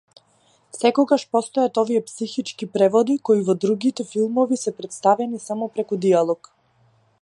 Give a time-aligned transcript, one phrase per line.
[0.77, 6.57] Секогаш постојат овие психички преводи, кои во другите филмови се претставени само преку дијалогот.